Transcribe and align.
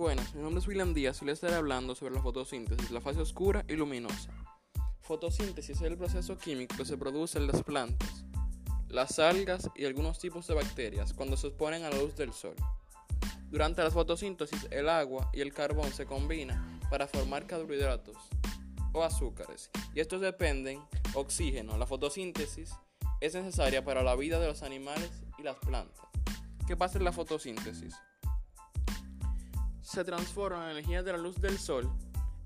Buenas, 0.00 0.34
mi 0.34 0.40
nombre 0.40 0.60
es 0.60 0.66
William 0.66 0.94
Díaz 0.94 1.20
y 1.20 1.26
les 1.26 1.34
estaré 1.34 1.56
hablando 1.56 1.94
sobre 1.94 2.14
la 2.14 2.22
fotosíntesis, 2.22 2.90
la 2.90 3.02
fase 3.02 3.20
oscura 3.20 3.66
y 3.68 3.74
luminosa. 3.74 4.30
Fotosíntesis 5.02 5.76
es 5.76 5.82
el 5.82 5.98
proceso 5.98 6.38
químico 6.38 6.74
que 6.74 6.86
se 6.86 6.96
produce 6.96 7.36
en 7.36 7.46
las 7.46 7.62
plantas, 7.62 8.24
las 8.88 9.18
algas 9.18 9.68
y 9.76 9.84
algunos 9.84 10.18
tipos 10.18 10.46
de 10.46 10.54
bacterias 10.54 11.12
cuando 11.12 11.36
se 11.36 11.48
exponen 11.48 11.84
a 11.84 11.90
la 11.90 11.98
luz 11.98 12.16
del 12.16 12.32
sol. 12.32 12.54
Durante 13.50 13.82
la 13.82 13.90
fotosíntesis, 13.90 14.68
el 14.70 14.88
agua 14.88 15.28
y 15.34 15.42
el 15.42 15.52
carbón 15.52 15.92
se 15.92 16.06
combinan 16.06 16.80
para 16.88 17.06
formar 17.06 17.46
carbohidratos 17.46 18.16
o 18.94 19.04
azúcares, 19.04 19.68
y 19.94 20.00
estos 20.00 20.22
dependen 20.22 20.80
oxígeno. 21.12 21.76
La 21.76 21.84
fotosíntesis 21.84 22.74
es 23.20 23.34
necesaria 23.34 23.84
para 23.84 24.02
la 24.02 24.16
vida 24.16 24.40
de 24.40 24.46
los 24.46 24.62
animales 24.62 25.10
y 25.36 25.42
las 25.42 25.58
plantas. 25.58 26.06
¿Qué 26.66 26.74
pasa 26.74 26.96
en 26.96 27.04
la 27.04 27.12
fotosíntesis? 27.12 27.94
Se 29.90 30.04
transforma 30.04 30.66
la 30.66 30.70
energía 30.70 31.02
de 31.02 31.12
la 31.12 31.18
luz 31.18 31.40
del 31.40 31.58
sol 31.58 31.90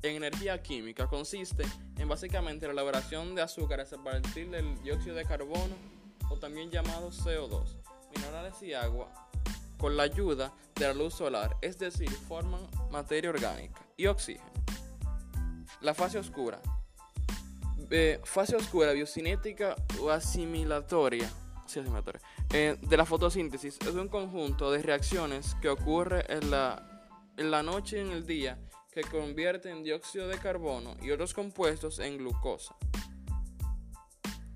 en 0.02 0.16
energía 0.16 0.62
química. 0.62 1.06
Consiste 1.06 1.64
en 1.98 2.08
básicamente 2.08 2.66
la 2.66 2.72
elaboración 2.72 3.34
de 3.34 3.42
azúcares 3.42 3.92
a 3.92 4.02
partir 4.02 4.48
del 4.48 4.82
dióxido 4.82 5.14
de 5.14 5.26
carbono 5.26 5.76
o 6.30 6.36
también 6.38 6.70
llamado 6.70 7.10
CO2, 7.10 7.76
minerales 8.16 8.62
y 8.62 8.72
agua 8.72 9.12
con 9.76 9.94
la 9.96 10.04
ayuda 10.04 10.54
de 10.76 10.86
la 10.86 10.94
luz 10.94 11.14
solar, 11.14 11.56
es 11.60 11.78
decir, 11.78 12.10
forman 12.10 12.66
materia 12.90 13.28
orgánica 13.28 13.86
y 13.98 14.06
oxígeno. 14.06 14.50
La 15.82 15.92
fase 15.92 16.18
oscura. 16.18 16.62
fase 18.24 18.56
oscura 18.56 18.92
biocinética 18.92 19.76
o 20.00 20.08
asimilatoria, 20.10 21.30
eh, 22.52 22.78
de 22.80 22.96
la 22.96 23.04
fotosíntesis 23.04 23.78
es 23.80 23.94
un 23.94 24.08
conjunto 24.08 24.70
de 24.70 24.82
reacciones 24.82 25.56
que 25.60 25.68
ocurre 25.68 26.24
en 26.28 26.50
la 26.50 26.93
en 27.36 27.50
la 27.50 27.62
noche 27.62 27.98
y 27.98 28.00
en 28.00 28.10
el 28.10 28.26
día 28.26 28.58
que 28.92 29.02
convierten 29.02 29.82
dióxido 29.82 30.28
de 30.28 30.38
carbono 30.38 30.94
y 31.02 31.10
otros 31.10 31.34
compuestos 31.34 31.98
en 31.98 32.18
glucosa. 32.18 32.76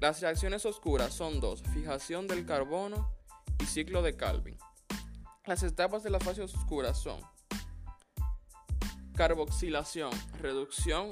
Las 0.00 0.20
reacciones 0.20 0.64
oscuras 0.64 1.12
son 1.12 1.40
dos, 1.40 1.62
fijación 1.74 2.28
del 2.28 2.46
carbono 2.46 3.12
y 3.58 3.64
ciclo 3.64 4.00
de 4.00 4.16
Calvin. 4.16 4.56
Las 5.44 5.62
etapas 5.64 6.04
de 6.04 6.10
la 6.10 6.20
fase 6.20 6.42
oscura 6.42 6.94
son 6.94 7.20
carboxilación, 9.16 10.12
reducción 10.40 11.10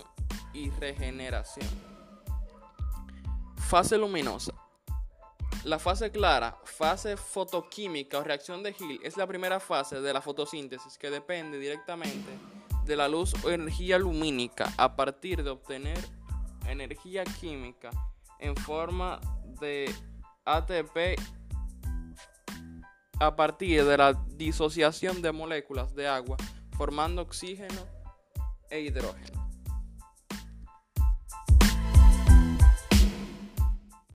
y 0.55 0.71
regeneración. 0.71 1.67
Fase 3.57 3.99
luminosa. 3.99 4.55
La 5.67 5.81
fase 5.81 6.13
clara, 6.13 6.57
fase 6.63 7.17
fotoquímica 7.17 8.19
o 8.19 8.23
reacción 8.23 8.63
de 8.63 8.73
Hill, 8.79 9.01
es 9.03 9.17
la 9.17 9.27
primera 9.27 9.59
fase 9.59 10.01
de 10.01 10.13
la 10.13 10.23
fotosíntesis 10.23 10.97
que 10.97 11.11
depende 11.11 11.59
directamente 11.59 12.31
de 12.85 12.95
la 12.95 13.09
luz 13.09 13.35
o 13.45 13.51
energía 13.51 13.99
lumínica 13.99 14.73
a 14.77 14.95
partir 14.95 15.43
de 15.43 15.51
obtener 15.51 15.99
energía 16.69 17.25
química 17.25 17.91
en 18.39 18.55
forma 18.55 19.21
de 19.61 19.93
ATP 20.45 21.21
a 23.19 23.35
partir 23.35 23.85
de 23.85 23.99
la 23.99 24.13
disociación 24.37 25.21
de 25.21 25.33
moléculas 25.33 25.97
de 25.97 26.07
agua 26.07 26.37
formando 26.77 27.23
oxígeno 27.23 27.83
e 28.71 28.83
hidrógeno. 28.83 29.36